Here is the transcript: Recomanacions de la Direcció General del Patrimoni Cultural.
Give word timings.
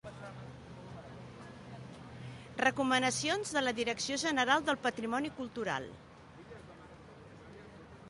Recomanacions 2.65 3.55
de 3.59 3.65
la 3.67 3.75
Direcció 3.83 4.19
General 4.25 4.67
del 4.71 4.83
Patrimoni 4.89 5.35
Cultural. 5.41 5.91